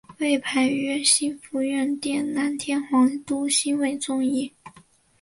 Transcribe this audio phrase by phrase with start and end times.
[0.17, 4.51] 位牌曰兴福院殿南天皇都心位尊仪。